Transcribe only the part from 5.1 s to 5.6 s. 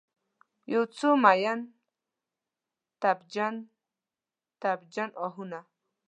آهونه